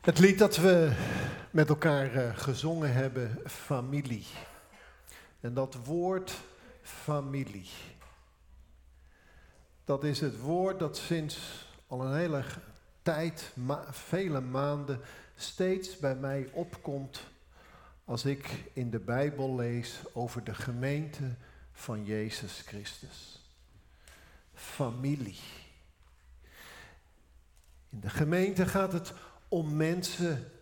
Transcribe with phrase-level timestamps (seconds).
[0.00, 0.92] Het lied dat we
[1.50, 4.26] met elkaar eh, gezongen hebben, familie.
[5.40, 6.38] En dat woord
[6.82, 7.68] familie.
[9.84, 12.44] Dat is het woord dat sinds al een hele
[13.02, 13.52] tijd,
[13.90, 15.00] vele maanden,
[15.36, 17.22] steeds bij mij opkomt
[18.04, 21.34] als ik in de Bijbel lees over de gemeente
[21.72, 23.40] van Jezus Christus.
[24.54, 25.38] Familie.
[27.90, 29.12] In de gemeente gaat het
[29.50, 30.52] om mensen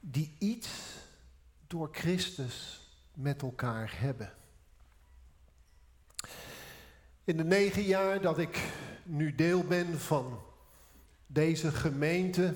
[0.00, 0.70] die iets
[1.66, 4.32] door Christus met elkaar hebben.
[7.24, 8.58] In de negen jaar dat ik
[9.02, 10.40] nu deel ben van
[11.26, 12.54] deze gemeente,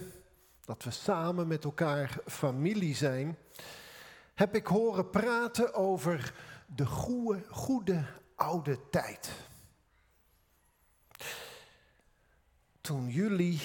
[0.64, 3.37] dat we samen met elkaar familie zijn,
[4.34, 6.34] heb ik horen praten over
[6.66, 8.04] de goede, goede
[8.34, 9.30] oude tijd.
[12.80, 13.60] Toen jullie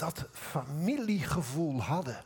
[0.00, 2.22] dat familiegevoel hadden.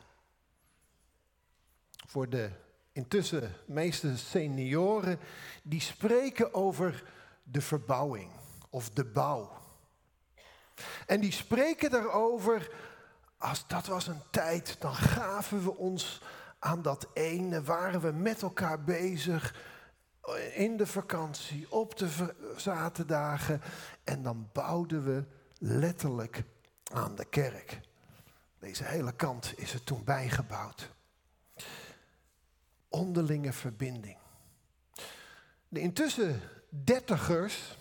[2.06, 2.50] Voor de
[2.92, 5.18] intussen meeste senioren,
[5.62, 7.04] die spreken over
[7.42, 8.30] de verbouwing
[8.70, 9.50] of de bouw.
[11.06, 12.70] En die spreken daarover,
[13.38, 16.22] als dat was een tijd, dan gaven we ons
[16.58, 19.54] aan dat ene, waren we met elkaar bezig
[20.54, 23.60] in de vakantie, op de zaterdagen.
[24.04, 25.24] En dan bouwden we
[25.58, 26.44] letterlijk
[26.92, 27.80] aan de kerk.
[28.58, 30.90] Deze hele kant is er toen bijgebouwd.
[32.88, 34.16] Onderlinge verbinding.
[35.68, 37.78] De intussen dertigers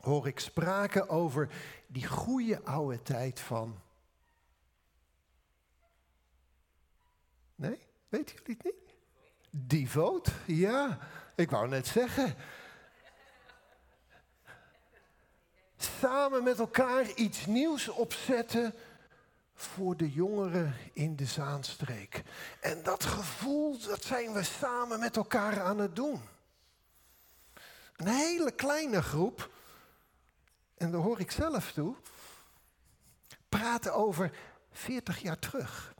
[0.00, 1.48] hoor ik sprake over
[1.86, 3.78] die goede oude tijd van.
[7.54, 8.94] Nee, weten jullie het niet?
[9.50, 10.98] Devoot, ja,
[11.34, 12.34] ik wou net zeggen.
[16.04, 18.74] Samen met elkaar iets nieuws opzetten
[19.54, 22.22] voor de jongeren in de Zaanstreek.
[22.60, 26.22] En dat gevoel, dat zijn we samen met elkaar aan het doen.
[27.96, 29.50] Een hele kleine groep,
[30.76, 31.94] en daar hoor ik zelf toe,
[33.48, 34.38] praten over
[34.72, 35.94] 40 jaar terug.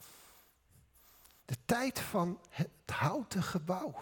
[1.45, 3.95] De tijd van het houten gebouw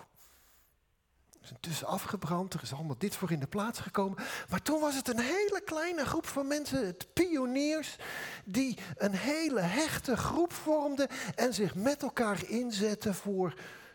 [1.43, 4.19] is intussen afgebrand, er is allemaal dit voor in de plaats gekomen.
[4.51, 7.97] Maar toen was het een hele kleine groep van mensen, het pioniers,
[8.45, 13.55] die een hele hechte groep vormden en zich met elkaar inzetten voor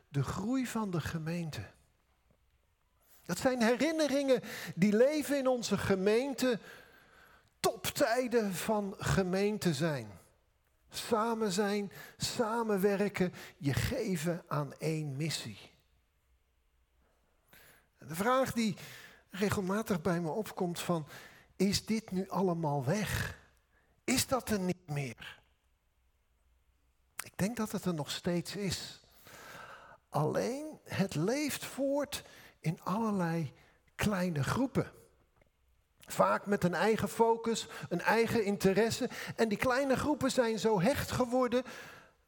[0.09, 1.65] de groei van de gemeente.
[3.25, 4.41] Dat zijn herinneringen
[4.75, 6.59] die leven in onze gemeente,
[7.59, 10.07] toptijden van gemeente zijn.
[10.89, 15.75] Samen zijn, samenwerken, je geven aan één missie.
[18.07, 18.75] De vraag die
[19.29, 21.07] regelmatig bij me opkomt van,
[21.55, 23.37] is dit nu allemaal weg?
[24.03, 25.39] Is dat er niet meer?
[27.23, 29.01] Ik denk dat het er nog steeds is.
[30.09, 32.23] Alleen het leeft voort
[32.59, 33.53] in allerlei
[33.95, 34.91] kleine groepen.
[35.99, 39.09] Vaak met een eigen focus, een eigen interesse.
[39.35, 41.63] En die kleine groepen zijn zo hecht geworden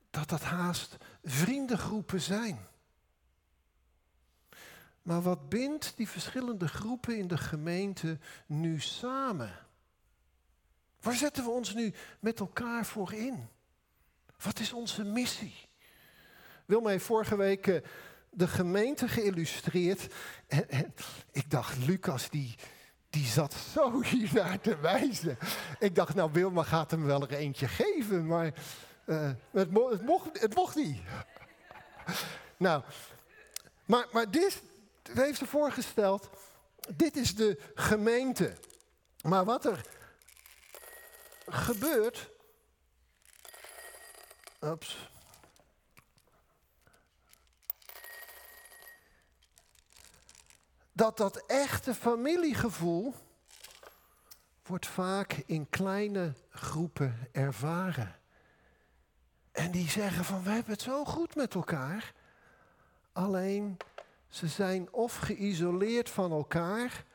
[0.09, 2.67] dat dat haast vriendengroepen zijn.
[5.09, 9.51] Maar wat bindt die verschillende groepen in de gemeente nu samen?
[11.01, 13.47] Waar zetten we ons nu met elkaar voor in?
[14.43, 15.67] Wat is onze missie?
[16.65, 17.81] Wil mij vorige week eh,
[18.29, 20.13] de gemeente geïllustreerd.
[20.47, 20.93] En,
[21.31, 22.55] ik dacht, Lucas, die,
[23.09, 25.37] die zat zo hier naar te wijzen.
[25.79, 28.53] Ik dacht, nou, Wilma gaat hem wel er eentje geven, maar
[29.05, 29.21] uh,
[29.51, 31.01] het, het, mocht, het mocht niet.
[32.57, 32.83] nou,
[33.85, 34.61] maar, maar dit,
[35.13, 36.29] heeft ze voorgesteld,
[36.95, 38.57] dit is de gemeente.
[39.21, 39.85] Maar wat er
[41.45, 42.29] gebeurt.
[44.59, 45.11] Ups.
[50.91, 53.15] Dat dat echte familiegevoel
[54.63, 58.19] wordt vaak in kleine groepen ervaren.
[59.51, 62.13] En die zeggen van we hebben het zo goed met elkaar.
[63.11, 63.77] Alleen
[64.29, 67.05] ze zijn of geïsoleerd van elkaar,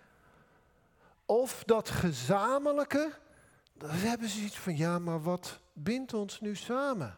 [1.27, 3.13] of dat gezamenlijke,
[3.73, 7.17] dan hebben ze iets van, ja, maar wat bindt ons nu samen?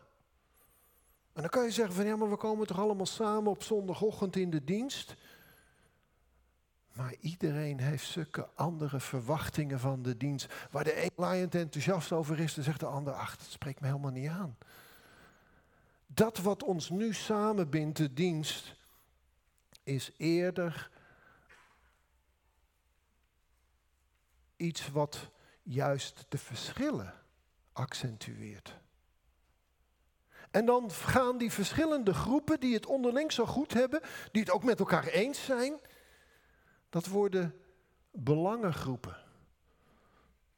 [1.32, 4.36] En dan kan je zeggen van, ja, maar we komen toch allemaal samen op zondagochtend
[4.36, 5.14] in de dienst?
[6.92, 10.54] Maar iedereen heeft zulke andere verwachtingen van de dienst.
[10.70, 13.86] Waar de een laaiend enthousiast over is, dan zegt de ander, ach, dat spreekt me
[13.86, 14.56] helemaal niet aan.
[16.06, 18.75] Dat wat ons nu samenbindt, de dienst,
[19.86, 20.90] is eerder
[24.56, 25.30] iets wat
[25.62, 27.14] juist de verschillen
[27.72, 28.78] accentueert.
[30.50, 34.00] En dan gaan die verschillende groepen die het onderling zo goed hebben,
[34.32, 35.78] die het ook met elkaar eens zijn,
[36.88, 37.60] dat worden
[38.10, 39.16] belangengroepen.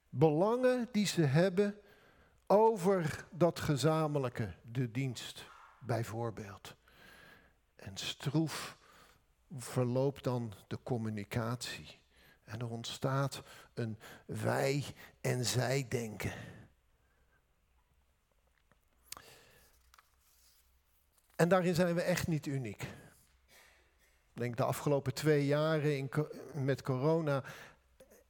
[0.08, 1.80] Belangen die ze hebben
[2.46, 5.46] over dat gezamenlijke, de dienst
[5.80, 6.74] bijvoorbeeld.
[7.76, 8.77] En stroef
[9.56, 11.98] verloopt dan de communicatie.
[12.44, 13.42] En er ontstaat
[13.74, 14.84] een wij-
[15.20, 16.32] en zij-denken.
[21.36, 22.82] En daarin zijn we echt niet uniek.
[24.32, 26.10] Ik denk de afgelopen twee jaren in,
[26.52, 27.44] met corona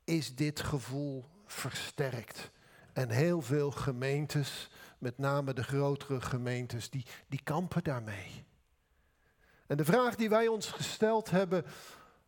[0.04, 2.50] is dit gevoel versterkt.
[2.92, 8.44] En heel veel gemeentes, met name de grotere gemeentes, die, die kampen daarmee.
[9.68, 11.64] En de vraag die wij ons gesteld hebben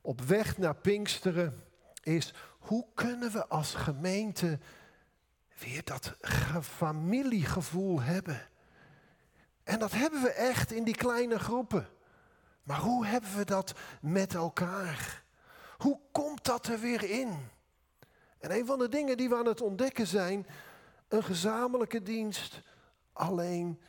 [0.00, 1.64] op weg naar Pinksteren
[2.02, 4.58] is: hoe kunnen we als gemeente
[5.58, 6.16] weer dat
[6.62, 8.48] familiegevoel hebben?
[9.62, 11.88] En dat hebben we echt in die kleine groepen.
[12.62, 15.24] Maar hoe hebben we dat met elkaar?
[15.78, 17.48] Hoe komt dat er weer in?
[18.38, 20.46] En een van de dingen die we aan het ontdekken zijn,
[21.08, 22.62] een gezamenlijke dienst
[23.12, 23.80] alleen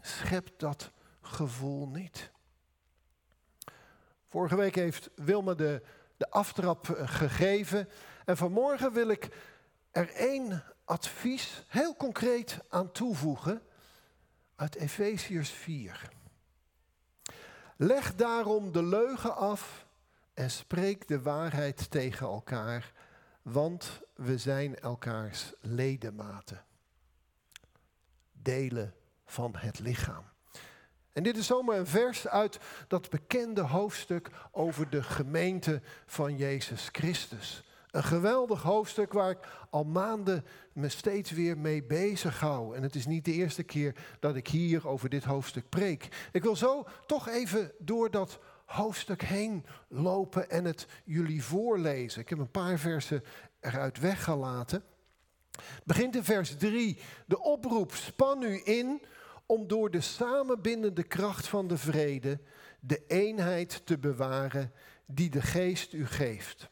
[0.00, 0.90] schept dat
[1.20, 2.30] gevoel niet.
[4.30, 5.82] Vorige week heeft Wilma de,
[6.16, 7.88] de aftrap eh, gegeven.
[8.24, 9.28] En vanmorgen wil ik
[9.90, 13.62] er één advies heel concreet aan toevoegen
[14.56, 16.10] uit Efeziërs 4.
[17.76, 19.86] Leg daarom de leugen af
[20.34, 22.92] en spreek de waarheid tegen elkaar,
[23.42, 26.64] want we zijn elkaars ledematen.
[28.32, 28.94] Delen
[29.24, 30.24] van het lichaam.
[31.12, 32.58] En dit is zomaar een vers uit
[32.88, 37.64] dat bekende hoofdstuk over de gemeente van Jezus Christus.
[37.90, 42.76] Een geweldig hoofdstuk waar ik al maanden me steeds weer mee bezig hou.
[42.76, 46.28] En het is niet de eerste keer dat ik hier over dit hoofdstuk preek.
[46.32, 52.20] Ik wil zo toch even door dat hoofdstuk heen lopen en het jullie voorlezen.
[52.20, 53.24] Ik heb een paar versen
[53.60, 54.82] eruit weggelaten.
[55.50, 56.98] Het begint in vers 3.
[57.26, 59.02] De oproep, span u in
[59.50, 62.40] om door de samenbindende kracht van de vrede
[62.80, 64.72] de eenheid te bewaren
[65.06, 66.70] die de geest u geeft.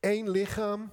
[0.00, 0.92] Eén lichaam,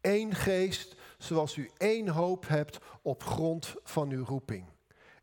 [0.00, 4.66] één geest, zoals u één hoop hebt op grond van uw roeping.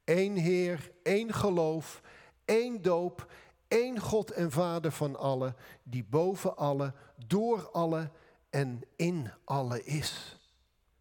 [0.06, 2.02] Eén Heer, één geloof,
[2.46, 3.32] één doop,
[3.68, 6.94] één God en Vader van allen, die boven alle,
[7.28, 8.12] door alle
[8.50, 10.40] en in alle is.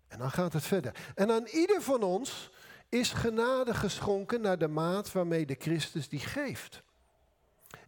[0.08, 1.12] En dan gaat het verder.
[1.14, 2.51] En aan ieder van ons
[2.92, 6.82] is genade geschonken naar de maat waarmee de Christus die geeft.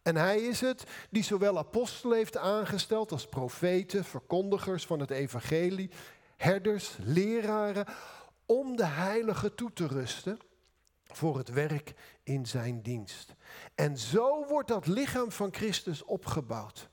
[0.02, 5.90] En hij is het die zowel apostelen heeft aangesteld als profeten, verkondigers van het evangelie,
[6.36, 7.86] herders, leraren,
[8.46, 10.38] om de heilige toe te rusten
[11.04, 13.34] voor het werk in zijn dienst.
[13.74, 16.88] En zo wordt dat lichaam van Christus opgebouwd,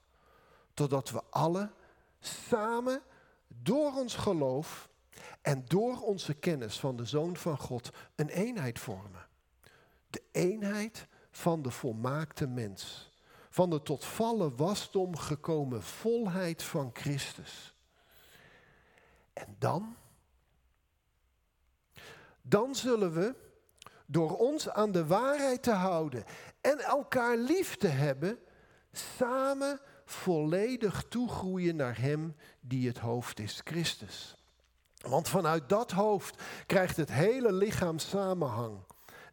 [0.73, 1.71] totdat we alle
[2.19, 3.01] samen
[3.47, 4.89] door ons geloof
[5.41, 9.27] en door onze kennis van de Zoon van God een eenheid vormen.
[10.09, 13.11] De eenheid van de volmaakte mens.
[13.49, 17.75] Van de tot vallen wasdom gekomen volheid van Christus.
[19.33, 19.95] En dan?
[22.41, 23.35] Dan zullen we,
[24.05, 26.23] door ons aan de waarheid te houden
[26.61, 28.39] en elkaar lief te hebben,
[28.91, 34.40] samen volledig toegroeien naar Hem die het hoofd is, Christus.
[35.01, 38.77] Want vanuit dat hoofd krijgt het hele lichaam samenhang.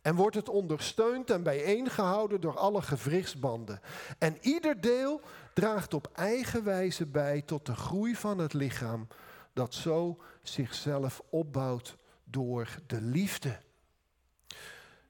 [0.03, 3.81] En wordt het ondersteund en bijeengehouden door alle gewrichtsbanden.
[4.19, 5.21] En ieder deel
[5.55, 9.07] draagt op eigen wijze bij tot de groei van het lichaam,
[9.53, 13.59] dat zo zichzelf opbouwt door de liefde.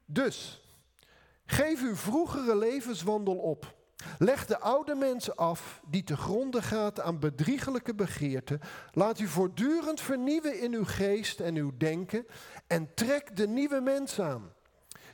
[0.05, 0.61] Dus,
[1.45, 3.77] geef uw vroegere levenswandel op.
[4.17, 8.59] Leg de oude mens af die te gronde gaat aan bedriegelijke begeerten.
[8.91, 12.25] Laat u voortdurend vernieuwen in uw geest en uw denken.
[12.67, 14.53] En trek de nieuwe mens aan,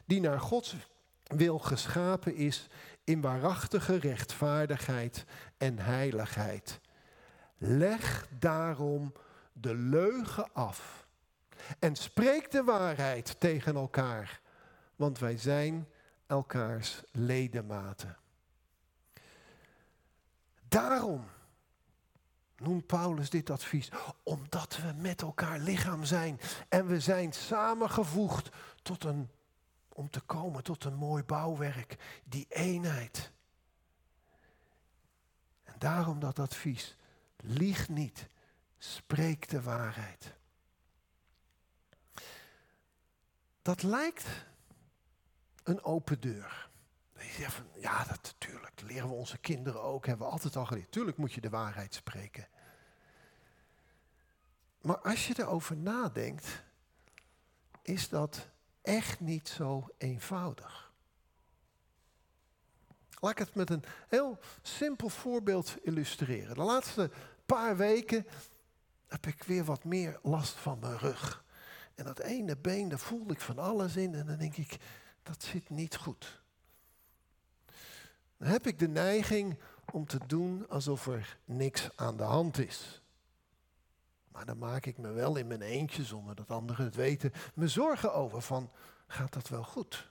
[0.06, 0.76] die naar Gods
[1.24, 2.68] wil geschapen is
[3.04, 5.26] in waarachtige rechtvaardigheid
[5.58, 6.80] en heiligheid.
[7.58, 9.14] Leg daarom
[9.54, 11.08] de leugen af
[11.80, 14.42] en spreek de waarheid tegen elkaar,
[14.96, 15.88] want wij zijn
[16.28, 18.18] elkaars ledematen.
[20.68, 21.26] Daarom
[22.58, 23.92] noemt Paulus dit advies.
[24.24, 26.40] Omdat we met elkaar lichaam zijn.
[26.70, 28.50] En we zijn samengevoegd
[28.82, 29.30] tot een,
[29.90, 32.22] om te komen tot een mooi bouwwerk.
[32.24, 33.32] Die eenheid.
[35.64, 36.96] En daarom dat advies.
[37.38, 38.28] Lieg niet.
[38.78, 40.34] Spreek de waarheid.
[43.62, 44.26] Dat lijkt
[45.64, 46.70] een open deur.
[47.36, 50.66] Zegt van, ja, dat natuurlijk, dat leren we onze kinderen ook, hebben we altijd al
[50.66, 50.92] geleerd.
[50.92, 52.48] Tuurlijk moet je de waarheid spreken.
[54.82, 56.64] Maar als je erover nadenkt,
[57.82, 58.48] is dat
[58.82, 60.92] echt niet zo eenvoudig.
[63.20, 66.56] Laat ik het met een heel simpel voorbeeld illustreren.
[66.56, 67.12] De laatste
[67.46, 68.28] paar weken
[69.08, 71.44] heb ik weer wat meer last van mijn rug.
[71.96, 74.16] En dat ene been, daar voel ik van alles in.
[74.16, 74.78] En dan denk ik,
[75.24, 76.44] dat zit niet goed.
[78.38, 79.60] Dan heb ik de neiging
[79.92, 83.02] om te doen alsof er niks aan de hand is.
[84.28, 87.68] Maar dan maak ik me wel in mijn eentje, zonder dat anderen het weten, me
[87.68, 88.72] zorgen over van,
[89.08, 90.10] gaat dat wel goed?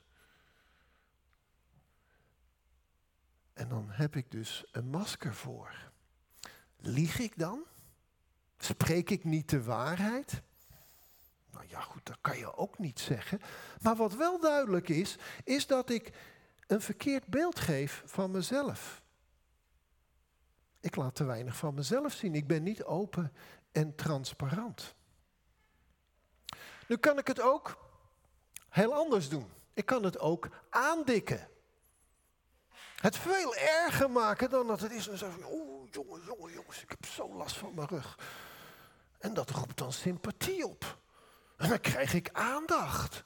[3.53, 5.91] En dan heb ik dus een masker voor.
[6.77, 7.63] Lieg ik dan?
[8.59, 10.43] Spreek ik niet de waarheid?
[11.51, 13.41] Nou ja, goed, dat kan je ook niet zeggen.
[13.81, 16.13] Maar wat wel duidelijk is, is dat ik
[16.67, 19.03] een verkeerd beeld geef van mezelf.
[20.81, 22.35] Ik laat te weinig van mezelf zien.
[22.35, 23.33] Ik ben niet open
[23.73, 24.95] en transparant.
[26.89, 27.79] Nu kan ik het ook
[28.69, 29.53] heel anders doen.
[29.75, 31.49] Ik kan het ook aandikken.
[32.97, 35.09] Het veel erger maken dan dat het is.
[35.09, 38.19] En zeggen, oh jongen, jongen, jongens, ik heb zo last van mijn rug.
[39.19, 40.99] En dat roept dan sympathie op.
[41.57, 43.25] En dan krijg ik aandacht.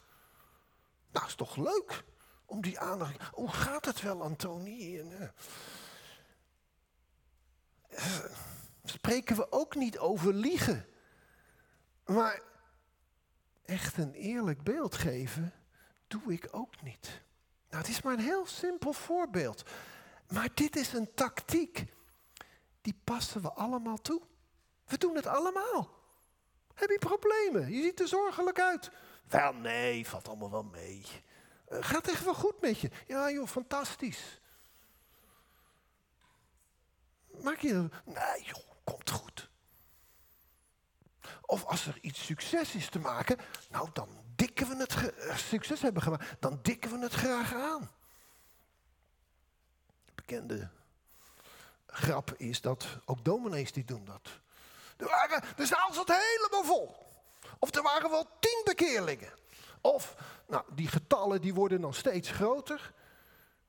[1.11, 2.04] Nou, is toch leuk
[2.49, 3.23] om die aandacht.
[3.33, 5.00] Hoe gaat het wel, Antonie?
[5.00, 5.33] En,
[7.90, 8.25] uh,
[8.85, 10.87] spreken we ook niet over liegen.
[12.05, 12.43] Maar
[13.64, 15.52] echt een eerlijk beeld geven,
[16.07, 17.23] doe ik ook niet.
[17.69, 19.62] Nou, het is maar een heel simpel voorbeeld.
[20.28, 21.85] Maar dit is een tactiek.
[22.81, 24.23] Die passen we allemaal toe.
[24.85, 25.97] We doen het allemaal.
[26.75, 27.73] Heb je problemen?
[27.73, 28.90] Je ziet er zorgelijk uit.
[29.26, 31.07] Wel, nee, valt allemaal wel mee.
[31.71, 32.91] Uh, gaat echt wel goed met je?
[33.07, 34.41] Ja, joh, fantastisch.
[37.43, 37.89] Maak je.
[38.05, 39.49] Nee, joh, komt goed.
[41.43, 43.39] Of als er iets succes is te maken,
[43.71, 47.91] nou dan dikken we het, eh, succes hebben gemaakt, dan dikken we het graag aan.
[50.15, 50.71] Bekende
[51.87, 54.29] grap is dat ook dominees die doen dat.
[54.97, 57.07] Er waren, de zaal zat helemaal vol.
[57.59, 59.33] Of er waren wel tien bekeerlingen.
[59.80, 60.16] Of,
[60.49, 62.92] nou, die getallen die worden dan steeds groter.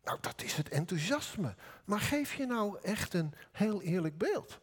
[0.04, 1.56] Nou, dat is het enthousiasme.
[1.86, 4.60] Maar geef je nou echt een heel eerlijk beeld?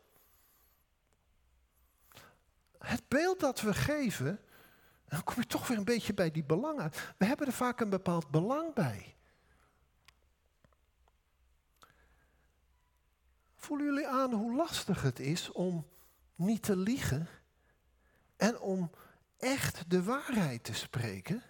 [2.78, 4.40] Het beeld dat we geven,
[5.08, 6.92] dan kom je toch weer een beetje bij die belangen.
[7.16, 9.16] We hebben er vaak een bepaald belang bij.
[13.56, 15.86] Voelen jullie aan hoe lastig het is om
[16.34, 17.28] niet te liegen
[18.36, 18.90] en om
[19.38, 21.42] echt de waarheid te spreken?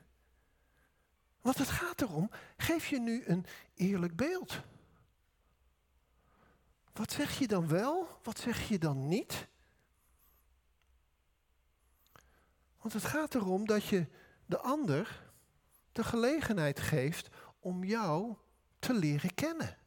[1.40, 4.61] Want het gaat erom, geef je nu een eerlijk beeld.
[6.93, 8.21] Wat zeg je dan wel?
[8.23, 9.47] Wat zeg je dan niet?
[12.81, 14.07] Want het gaat erom dat je
[14.47, 15.31] de ander
[15.93, 17.28] de gelegenheid geeft
[17.59, 18.37] om jou
[18.78, 19.78] te leren kennen.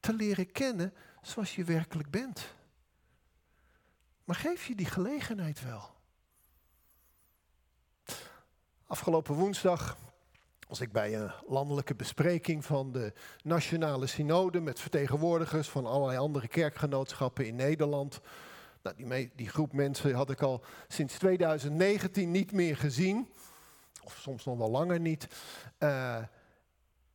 [0.00, 2.54] Te leren kennen zoals je werkelijk bent.
[4.24, 6.01] Maar geef je die gelegenheid wel?
[8.92, 9.96] Afgelopen woensdag
[10.68, 16.48] was ik bij een landelijke bespreking van de Nationale Synode met vertegenwoordigers van allerlei andere
[16.48, 18.20] kerkgenootschappen in Nederland.
[18.82, 23.28] Nou, die, die, groep mensen had ik al sinds 2019 niet meer gezien.
[24.04, 25.28] Of soms nog wel langer niet.
[25.78, 26.16] Uh,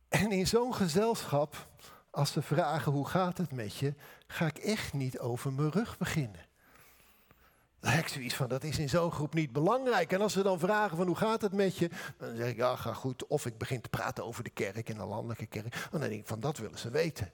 [0.08, 1.68] en in zo'n gezelschap,
[2.10, 3.94] als ze vragen hoe gaat het met je,
[4.26, 6.47] ga ik echt niet over mijn rug beginnen.
[7.88, 10.12] Dan heb zoiets van, dat is in zo'n groep niet belangrijk.
[10.12, 12.76] En als ze dan vragen van hoe gaat het met je, dan zeg ik ja,
[12.76, 13.26] ga goed.
[13.26, 15.88] Of ik begin te praten over de kerk en de landelijke kerk.
[15.90, 17.30] Dan denk ik van, dat willen ze weten.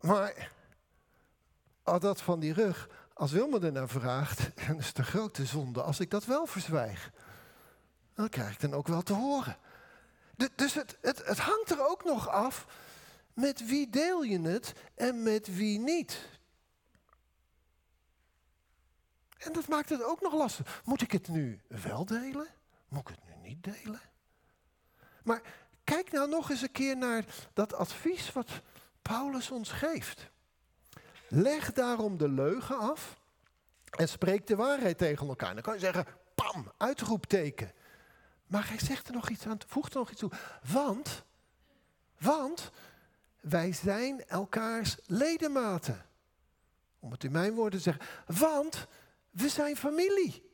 [0.00, 0.50] Maar
[1.82, 5.46] al dat van die rug, als Wilma er naar vraagt, dan is het een grote
[5.46, 7.10] zonde als ik dat wel verzwijg.
[8.14, 9.56] Dan krijg ik dan ook wel te horen.
[10.54, 12.66] dus het, het, het hangt er ook nog af
[13.32, 16.36] met wie deel je het en met wie niet.
[19.38, 20.82] En dat maakt het ook nog lastig.
[20.84, 22.46] Moet ik het nu wel delen?
[22.88, 24.00] Moet ik het nu niet delen?
[25.22, 25.42] Maar
[25.84, 28.50] kijk nou nog eens een keer naar dat advies wat
[29.02, 30.30] Paulus ons geeft.
[31.28, 33.20] Leg daarom de leugen af
[33.90, 35.54] en spreek de waarheid tegen elkaar.
[35.54, 37.72] Dan kan je zeggen, pam, uitroepteken.
[38.46, 40.30] Maar hij zegt er nog iets aan, voegt er nog iets toe.
[40.72, 41.24] Want,
[42.18, 42.70] want
[43.40, 46.06] wij zijn elkaars ledematen.
[46.98, 48.04] Om het in mijn woorden te zeggen.
[48.26, 48.86] Want
[49.38, 50.50] we zijn familie.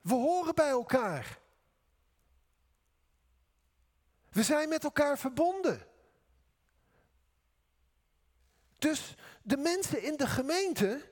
[0.00, 1.38] We horen bij elkaar.
[4.30, 5.86] We zijn met elkaar verbonden.
[8.78, 11.10] Dus de mensen in de gemeente,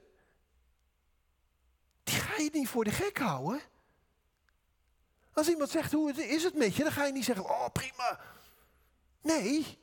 [2.03, 3.61] die ga je niet voor de gek houden.
[5.33, 6.83] Als iemand zegt, hoe is het met je?
[6.83, 8.21] Dan ga je niet zeggen, oh prima.
[9.21, 9.79] Nee,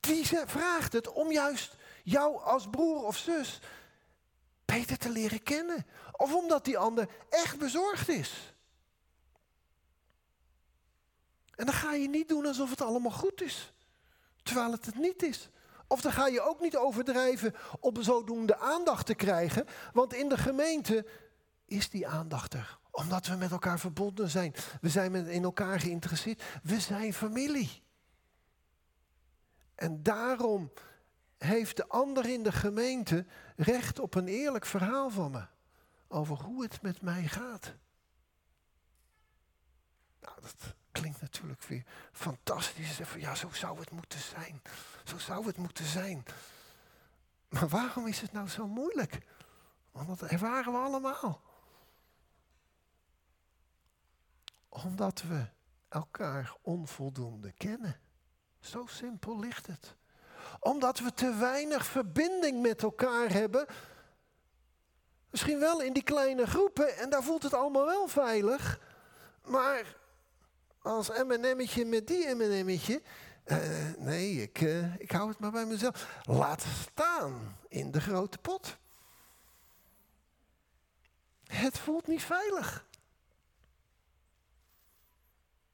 [0.00, 3.60] die vraagt het om juist jou als broer of zus
[4.70, 5.86] beter te leren kennen.
[6.12, 8.54] Of omdat die ander echt bezorgd is.
[11.54, 13.72] En dan ga je niet doen alsof het allemaal goed is.
[14.42, 15.48] Terwijl het het niet is.
[15.86, 19.66] Of dan ga je ook niet overdrijven om zodoende aandacht te krijgen.
[19.92, 21.06] Want in de gemeente
[21.64, 22.78] is die aandacht er.
[22.90, 24.54] Omdat we met elkaar verbonden zijn.
[24.80, 26.42] We zijn in elkaar geïnteresseerd.
[26.62, 27.82] We zijn familie.
[29.74, 30.72] En daarom
[31.38, 33.26] heeft de ander in de gemeente
[33.62, 35.46] recht op een eerlijk verhaal van me.
[36.08, 37.74] Over hoe het met mij gaat.
[40.20, 43.00] Nou, dat klinkt natuurlijk weer fantastisch.
[43.16, 44.62] Ja, zo zou het moeten zijn.
[45.04, 46.24] Zo zou het moeten zijn.
[47.48, 49.18] Maar waarom is het nou zo moeilijk?
[49.90, 51.42] Want dat ervaren we allemaal.
[54.68, 55.46] Omdat we
[55.88, 58.00] elkaar onvoldoende kennen.
[58.60, 59.96] Zo simpel ligt het.
[60.60, 63.66] Omdat we te weinig verbinding met elkaar hebben.
[65.30, 68.80] Misschien wel in die kleine groepen en daar voelt het allemaal wel veilig.
[69.44, 69.96] Maar
[70.82, 73.02] als M&M'tje met die M&M'tje.
[73.44, 73.58] Uh,
[73.98, 76.20] nee, ik, uh, ik hou het maar bij mezelf.
[76.22, 78.76] Laat staan in de grote pot.
[81.44, 82.86] Het voelt niet veilig.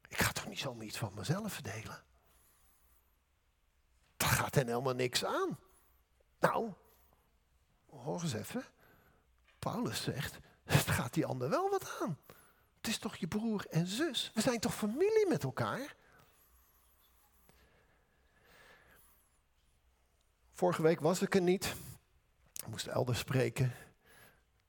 [0.09, 2.05] Ik ga toch niet zomaar iets van mezelf verdelen?
[4.17, 5.59] Dat gaat hen helemaal niks aan.
[6.41, 6.73] Nou,
[7.91, 8.65] hoor eens even.
[9.59, 12.19] Paulus zegt, het gaat die ander wel wat aan.
[12.77, 14.31] Het is toch je broer en zus?
[14.35, 15.97] We zijn toch familie met elkaar?
[20.53, 21.75] Vorige week was ik er niet.
[22.53, 23.75] Ik moest elders spreken.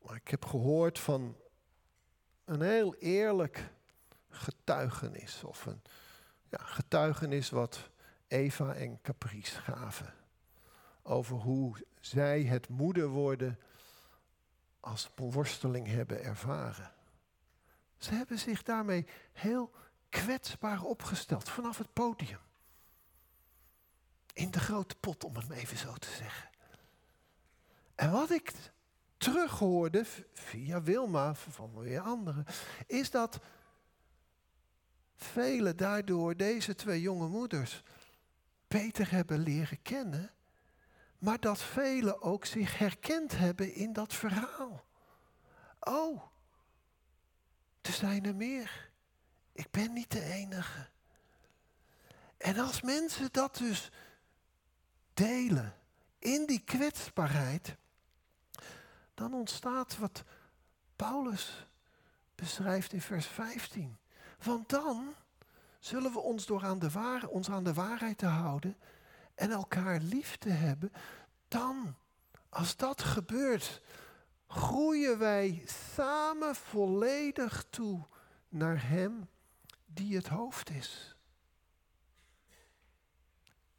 [0.02, 1.36] Maar ik heb gehoord van
[2.46, 3.70] een heel eerlijk
[4.30, 5.44] getuigenis.
[5.44, 5.82] Of een
[6.50, 7.90] ja, getuigenis wat
[8.28, 10.14] Eva en Caprice gaven.
[11.02, 13.60] Over hoe zij het moeder worden
[14.80, 16.92] als worsteling hebben ervaren.
[17.98, 19.72] Ze hebben zich daarmee heel
[20.10, 22.40] kwetsbaar opgesteld vanaf het podium.
[24.34, 26.50] In de grote pot, om het even zo te zeggen.
[27.96, 28.54] En wat ik
[29.18, 32.46] terughoorde via Wilma, van weer anderen,
[32.88, 33.40] is dat
[35.16, 37.84] velen daardoor deze twee jonge moeders
[38.68, 40.32] beter hebben leren kennen,
[41.18, 44.86] maar dat velen ook zich herkend hebben in dat verhaal.
[45.80, 46.22] Oh,
[47.82, 48.90] er zijn er meer.
[49.52, 50.90] Ik ben niet de enige.
[52.38, 53.92] En als mensen dat dus
[55.14, 55.76] delen
[56.20, 57.76] in die kwetsbaarheid,
[59.14, 60.24] dan ontstaat wat
[60.96, 61.68] Paulus
[62.36, 63.98] beschrijft in vers 15.
[64.44, 65.16] Want dan
[65.88, 68.78] zullen we ons door aan de waar, ons aan de waarheid te houden
[69.36, 70.92] en elkaar lief te hebben,
[71.48, 71.96] dan,
[72.50, 73.82] als dat gebeurt,
[74.48, 78.06] groeien wij samen volledig toe
[78.50, 79.30] naar Hem
[79.86, 81.16] die het hoofd is.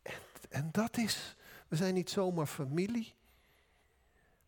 [0.03, 1.37] En, en dat is,
[1.69, 3.15] we zijn niet zomaar familie,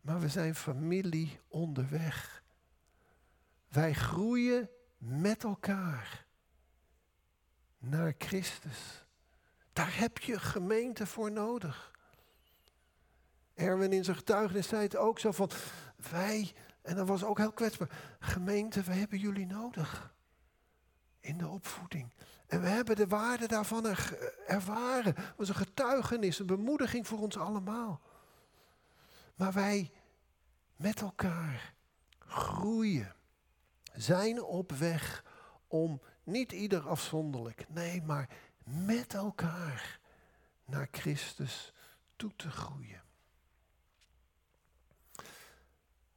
[0.01, 2.43] maar we zijn familie onderweg.
[3.67, 6.29] Wij groeien met elkaar
[7.81, 9.05] naar Christus.
[9.73, 11.91] Daar heb je gemeente voor nodig.
[13.53, 15.49] Erwin in zijn getuigenis zei het ook zo van,
[16.09, 20.13] wij, en dat was ook heel kwetsbaar, gemeente, we hebben jullie nodig.
[21.19, 22.13] In de opvoeding.
[22.47, 23.85] En we hebben de waarde daarvan
[24.47, 25.15] ervaren.
[25.15, 28.01] Het was een getuigenis, een bemoediging voor ons allemaal.
[29.35, 29.91] Maar wij
[30.75, 31.73] met elkaar
[32.19, 33.15] groeien,
[33.93, 35.23] zijn op weg
[35.67, 38.29] om niet ieder afzonderlijk, nee, maar
[38.63, 39.99] met elkaar
[40.65, 41.73] naar Christus
[42.15, 43.01] toe te groeien.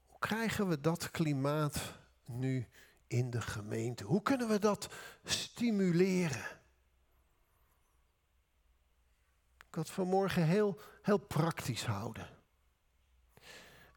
[0.07, 2.69] Hoe krijgen we dat klimaat nu
[3.07, 4.05] in de gemeente?
[4.05, 4.89] Hoe kunnen we dat
[5.25, 6.45] stimuleren?
[9.69, 12.29] Ik had vanmorgen heel, heel praktisch houden.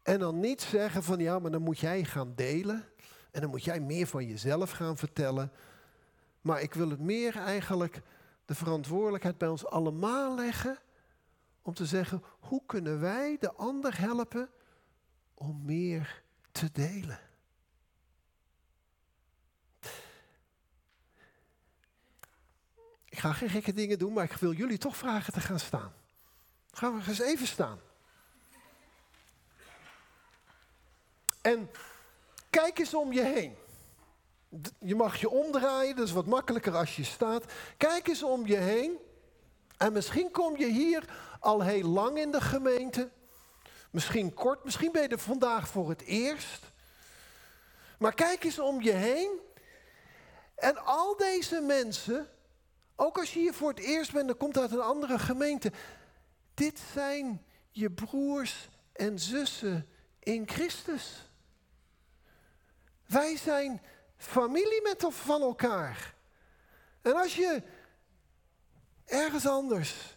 [0.02, 2.84] En dan niet zeggen van ja, maar dan moet jij gaan delen.
[3.30, 5.52] En dan moet jij meer van jezelf gaan vertellen.
[6.48, 8.00] Maar ik wil het meer eigenlijk
[8.44, 10.78] de verantwoordelijkheid bij ons allemaal leggen.
[11.62, 14.50] Om te zeggen, hoe kunnen wij de ander helpen
[15.34, 17.20] om meer te delen?
[23.04, 25.92] Ik ga geen gekke dingen doen, maar ik wil jullie toch vragen te gaan staan.
[26.70, 27.80] Gaan we eens even staan.
[31.40, 31.70] En
[32.50, 33.56] kijk eens om je heen.
[34.78, 37.44] Je mag je omdraaien, dat is wat makkelijker als je staat.
[37.76, 38.98] Kijk eens om je heen.
[39.76, 41.04] En misschien kom je hier
[41.40, 43.10] al heel lang in de gemeente.
[43.90, 46.62] Misschien kort, misschien ben je er vandaag voor het eerst.
[47.98, 49.30] Maar kijk eens om je heen.
[50.54, 52.28] En al deze mensen,
[52.96, 55.72] ook als je hier voor het eerst bent, dan komt uit een andere gemeente.
[56.54, 61.30] Dit zijn je broers en zussen in Christus.
[63.06, 63.82] Wij zijn
[64.18, 66.14] familie met van elkaar.
[67.02, 67.62] En als je
[69.04, 70.16] ergens anders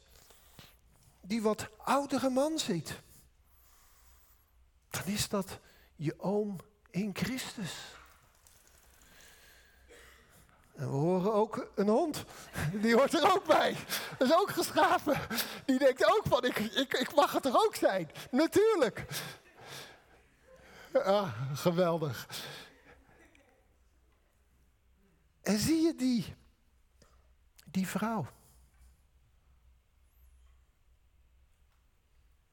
[1.21, 2.93] die wat oudere man ziet,
[4.89, 5.59] dan is dat
[5.95, 6.55] je oom
[6.89, 7.73] in Christus.
[10.75, 12.23] En we horen ook een hond.
[12.73, 13.77] Die hoort er ook bij.
[14.17, 15.19] Dat is ook geschapen.
[15.65, 18.11] Die denkt ook van, ik, ik, ik mag het er ook zijn.
[18.31, 19.05] Natuurlijk.
[20.93, 22.27] Ah, geweldig.
[25.51, 26.35] En zie je die,
[27.65, 28.27] die vrouw?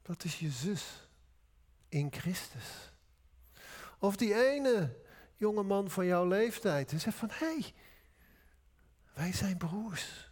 [0.03, 1.09] Dat is je zus
[1.89, 2.93] in Christus.
[3.99, 4.97] Of die ene
[5.37, 7.75] jonge man van jouw leeftijd en zegt van hé, hey,
[9.15, 10.31] wij zijn broers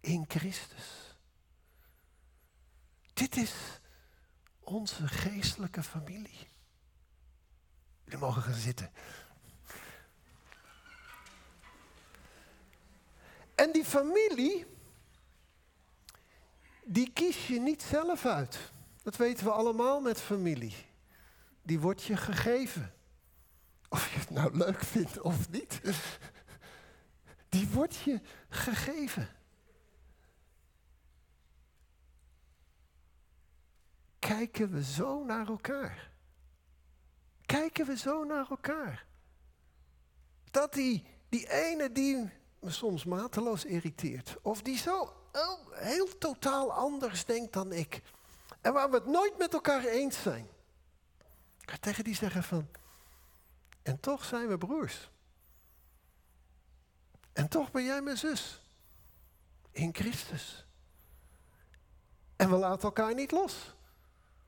[0.00, 1.16] in Christus.
[3.12, 3.80] Dit is
[4.60, 6.48] onze geestelijke familie.
[8.04, 8.90] Jullie mogen gaan zitten.
[13.54, 14.66] En die familie,
[16.84, 18.58] die kies je niet zelf uit.
[19.02, 20.74] Dat weten we allemaal met familie.
[21.62, 22.92] Die wordt je gegeven.
[23.88, 25.80] Of je het nou leuk vindt of niet.
[27.48, 29.28] Die wordt je gegeven.
[34.18, 36.10] Kijken we zo naar elkaar?
[37.46, 39.06] Kijken we zo naar elkaar?
[40.50, 42.30] Dat die, die ene die
[42.64, 44.36] me soms mateloos irriteert.
[44.42, 45.16] Of die zo
[45.70, 48.02] heel totaal anders denkt dan ik.
[48.60, 50.48] En waar we het nooit met elkaar eens zijn.
[51.60, 52.68] Ik ga tegen die zeggen van,
[53.82, 55.10] en toch zijn we broers.
[57.32, 58.62] En toch ben jij mijn zus.
[59.70, 60.66] In Christus.
[62.36, 63.74] En we laten elkaar niet los.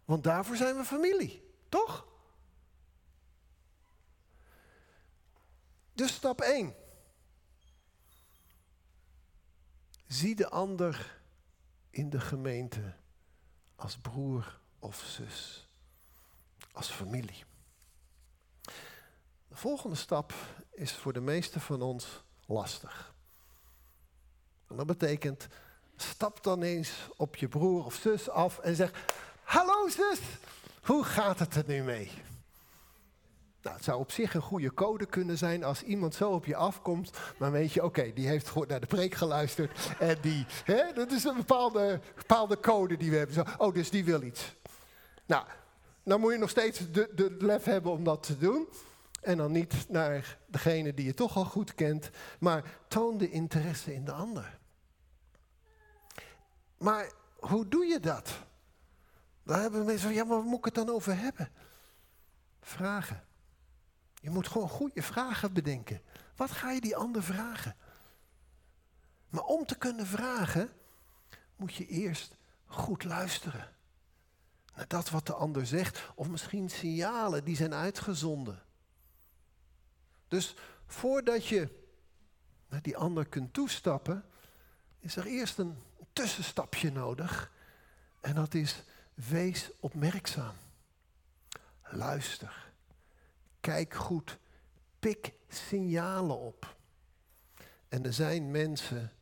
[0.04, 1.54] Want daarvoor zijn we familie.
[1.68, 2.06] Toch?
[5.92, 6.85] Dus stap 1.
[10.06, 11.20] Zie de ander
[11.90, 12.94] in de gemeente
[13.76, 15.68] als broer of zus,
[16.72, 17.44] als familie.
[19.48, 20.32] De volgende stap
[20.72, 23.14] is voor de meeste van ons lastig.
[24.68, 25.46] En dat betekent,
[25.96, 28.90] stap dan eens op je broer of zus af en zeg,
[29.42, 30.20] hallo zus,
[30.82, 32.10] hoe gaat het er nu mee?
[33.66, 36.56] Nou, het zou op zich een goede code kunnen zijn als iemand zo op je
[36.56, 37.10] afkomt.
[37.38, 39.90] Maar weet je, oké, die heeft goed naar de preek geluisterd.
[39.98, 43.34] En die, hè, dat is een bepaalde, bepaalde code die we hebben.
[43.34, 44.56] Zo, oh, dus die wil iets.
[45.24, 45.44] Nou,
[46.02, 48.68] dan moet je nog steeds de, de lef hebben om dat te doen.
[49.20, 52.10] En dan niet naar degene die je toch al goed kent.
[52.38, 54.58] Maar toon de interesse in de ander.
[56.78, 58.38] Maar hoe doe je dat?
[59.42, 61.50] Daar hebben mensen van, ja, maar waar moet ik het dan over hebben?
[62.60, 63.24] Vragen.
[64.20, 66.02] Je moet gewoon goede vragen bedenken.
[66.36, 67.76] Wat ga je die ander vragen?
[69.28, 70.72] Maar om te kunnen vragen,
[71.56, 73.74] moet je eerst goed luisteren.
[74.74, 78.62] Naar dat wat de ander zegt, of misschien signalen die zijn uitgezonden.
[80.28, 81.84] Dus voordat je
[82.68, 84.24] naar die ander kunt toestappen,
[84.98, 87.52] is er eerst een tussenstapje nodig.
[88.20, 88.82] En dat is
[89.14, 90.54] wees opmerkzaam.
[91.82, 92.65] Luister.
[93.66, 94.38] Kijk goed.
[94.98, 96.76] Pik signalen op.
[97.88, 99.12] En er zijn mensen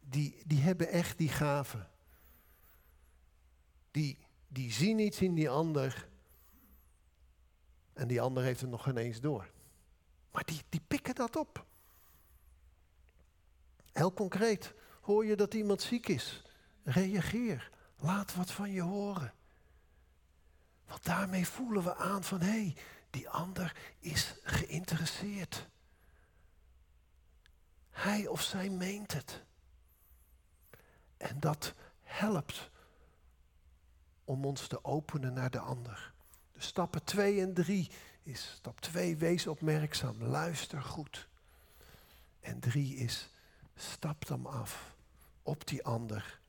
[0.00, 1.88] die, die hebben echt die gaven.
[3.90, 6.08] Die, die zien iets in die ander.
[7.92, 9.50] En die ander heeft het nog geen eens door.
[10.30, 11.66] Maar die, die pikken dat op.
[13.92, 14.74] Heel concreet.
[15.00, 16.42] Hoor je dat iemand ziek is?
[16.82, 17.70] Reageer.
[17.96, 19.34] Laat wat van je horen.
[20.86, 22.76] Want daarmee voelen we aan van hé, hey,
[23.10, 25.68] die ander is geïnteresseerd.
[27.90, 29.44] Hij of zij meent het.
[31.16, 32.70] En dat helpt
[34.24, 36.12] om ons te openen naar de ander.
[36.52, 37.90] De stappen 2 en 3
[38.22, 41.28] is stap 2, wees opmerkzaam, luister goed.
[42.40, 43.30] En 3 is
[43.80, 44.94] Stap dan af
[45.42, 46.40] op die ander.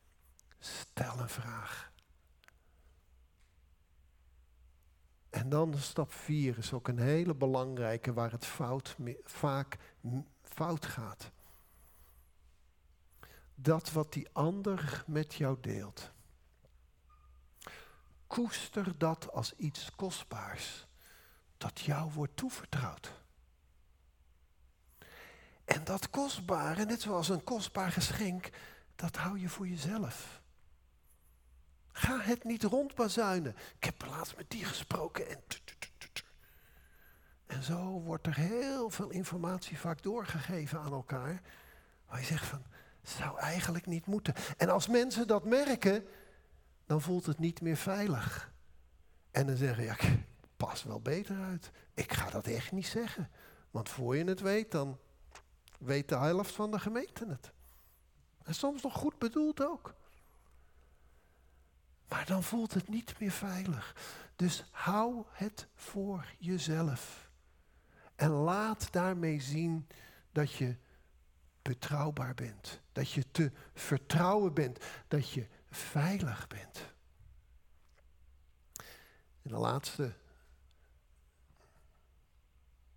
[0.58, 1.91] Stel een vraag.
[5.32, 9.78] En dan stap 4 is ook een hele belangrijke waar het fout, vaak
[10.42, 11.30] fout gaat.
[13.54, 16.10] Dat wat die ander met jou deelt.
[18.26, 20.86] Koester dat als iets kostbaars
[21.56, 23.12] dat jou wordt toevertrouwd.
[25.64, 28.50] En dat kostbare, net zoals een kostbaar geschenk,
[28.94, 30.41] dat hou je voor jezelf.
[31.92, 33.56] Ga het niet rondbazuinen.
[33.76, 35.42] Ik heb laatst met die gesproken en.
[37.46, 41.42] En zo wordt er heel veel informatie vaak doorgegeven aan elkaar.
[42.06, 42.62] Waar je zegt van,
[43.02, 44.34] zou eigenlijk niet moeten.
[44.56, 46.06] En als mensen dat merken,
[46.86, 48.52] dan voelt het niet meer veilig.
[49.30, 49.96] En dan zeggen, ja,
[50.56, 51.70] pas wel beter uit.
[51.94, 53.30] Ik ga dat echt niet zeggen.
[53.70, 54.98] Want voor je het weet, dan
[55.78, 57.52] weet de helft van de gemeente het.
[58.42, 59.94] En soms nog goed bedoeld ook.
[62.12, 63.96] Maar dan voelt het niet meer veilig.
[64.36, 67.30] Dus hou het voor jezelf.
[68.14, 69.88] En laat daarmee zien
[70.32, 70.76] dat je
[71.62, 72.80] betrouwbaar bent.
[72.92, 74.84] Dat je te vertrouwen bent.
[75.08, 76.94] Dat je veilig bent.
[79.42, 80.14] En de laatste.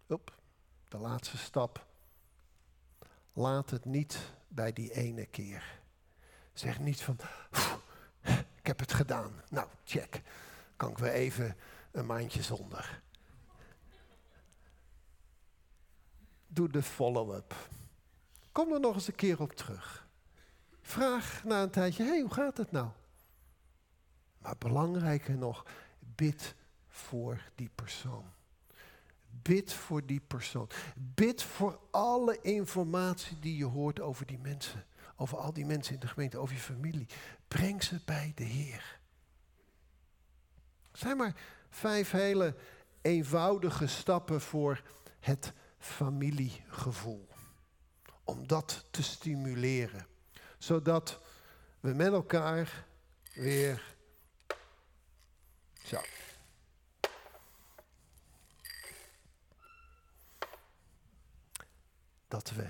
[0.08, 0.40] Op,
[0.88, 1.86] de laatste stap.
[3.34, 5.80] Laat het niet bij die ene keer.
[6.54, 7.18] Zeg niet van.
[8.66, 9.42] Ik heb het gedaan.
[9.50, 10.22] Nou, check.
[10.76, 11.56] Kan ik weer even
[11.92, 13.02] een maandje zonder.
[16.48, 17.56] Doe de follow-up.
[18.52, 20.08] Kom er nog eens een keer op terug.
[20.82, 22.90] Vraag na een tijdje, hé, hey, hoe gaat het nou?
[24.38, 25.66] Maar belangrijker nog,
[26.00, 26.56] bid
[26.88, 28.26] voor die persoon.
[29.30, 30.70] Bid voor die persoon.
[30.96, 34.86] Bid voor alle informatie die je hoort over die mensen.
[35.16, 37.08] Over al die mensen in de gemeente, over je familie.
[37.48, 39.00] Breng ze bij de Heer.
[40.92, 41.36] Het zijn maar
[41.70, 42.56] vijf hele
[43.02, 44.84] eenvoudige stappen voor
[45.20, 47.28] het familiegevoel.
[48.24, 50.08] Om dat te stimuleren.
[50.58, 51.22] Zodat
[51.80, 52.86] we met elkaar
[53.34, 53.96] weer.
[55.84, 56.02] Zo.
[62.28, 62.70] Dat we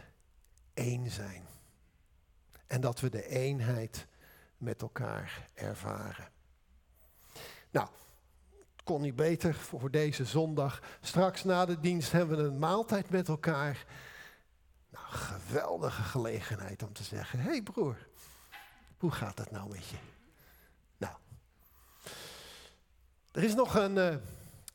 [0.73, 1.54] één zijn.
[2.67, 4.07] En dat we de eenheid
[4.57, 6.27] met elkaar ervaren.
[7.71, 7.87] Nou,
[8.75, 10.81] het kon niet beter voor deze zondag.
[11.01, 13.85] Straks na de dienst hebben we een maaltijd met elkaar.
[14.89, 18.07] Nou, geweldige gelegenheid om te zeggen: hey broer,
[18.97, 19.97] hoe gaat het nou met je?
[20.97, 21.15] Nou,
[23.31, 23.95] er is nog een.
[23.95, 24.15] Uh,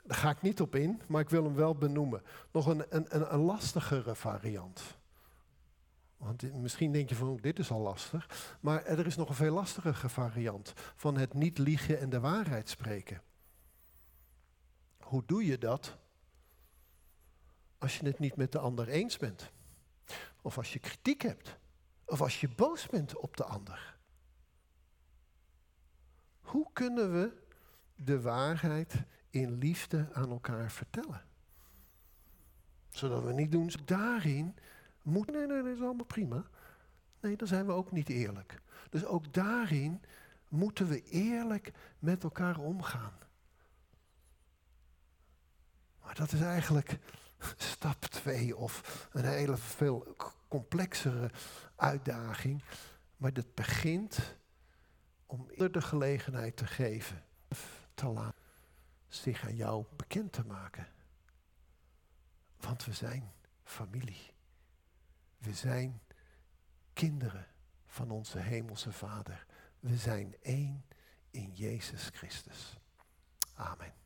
[0.04, 2.22] daar ga ik niet op in, maar ik wil hem wel benoemen.
[2.50, 4.82] Nog een, een, een lastigere variant.
[6.20, 8.56] Want misschien denk je van, dit is al lastig.
[8.60, 12.68] Maar er is nog een veel lastigere variant van het niet liegen en de waarheid
[12.68, 13.22] spreken.
[14.98, 15.96] Hoe doe je dat
[17.78, 19.50] als je het niet met de ander eens bent?
[20.42, 21.58] Of als je kritiek hebt?
[22.04, 23.98] Of als je boos bent op de ander?
[26.40, 27.42] Hoe kunnen we
[27.94, 28.94] de waarheid
[29.30, 31.24] in liefde aan elkaar vertellen?
[32.88, 34.54] Zodat we niet doen daarin
[35.02, 36.44] nee, nee, dat is allemaal prima.
[37.20, 38.60] Nee, dan zijn we ook niet eerlijk.
[38.90, 40.00] Dus ook daarin
[40.48, 43.12] moeten we eerlijk met elkaar omgaan.
[46.02, 46.98] Maar dat is eigenlijk
[47.56, 50.16] stap twee of een hele veel
[50.48, 51.30] complexere
[51.76, 52.62] uitdaging.
[53.16, 54.36] Maar dat begint
[55.26, 57.24] om eerder de gelegenheid te geven,
[57.94, 58.38] te laten
[59.08, 60.86] zich aan jou bekend te maken.
[62.60, 63.32] Want we zijn
[63.64, 64.29] familie.
[65.40, 66.00] We zijn
[66.92, 67.46] kinderen
[67.86, 69.46] van onze Hemelse Vader.
[69.78, 70.84] We zijn één
[71.30, 72.76] in Jezus Christus.
[73.54, 73.99] Amen.